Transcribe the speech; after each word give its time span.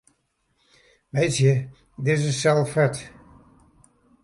Meitsje 1.13 1.51
dizze 2.03 2.31
sel 2.41 2.59
fet. 2.73 2.95